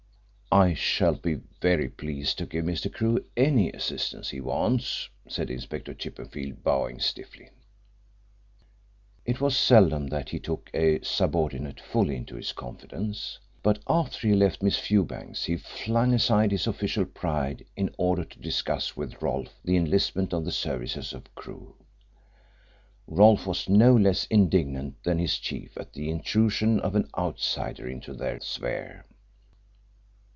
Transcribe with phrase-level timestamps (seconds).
[0.53, 2.91] "I shall be very pleased to give Mr.
[2.93, 7.51] Crewe any assistance he wants," said Inspector Chippenfield, bowing stiffly.
[9.25, 14.33] It was seldom that he took a subordinate fully into his confidence, but after he
[14.35, 19.55] left Miss Fewbanks he flung aside his official pride in order to discuss with Rolfe
[19.63, 21.77] the enlistment of the services of Crewe.
[23.07, 28.13] Rolfe was no less indignant than his chief at the intrusion of an outsider into
[28.13, 29.05] their sphere.